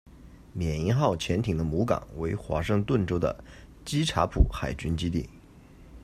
[0.53, 3.43] 缅因号潜艇的母港为华盛顿州的
[3.85, 5.29] 基察普海军基地。